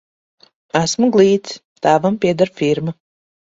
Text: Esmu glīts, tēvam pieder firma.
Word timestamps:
Esmu 0.79 1.09
glīts, 1.17 1.55
tēvam 1.85 2.19
pieder 2.25 2.53
firma. 2.63 2.99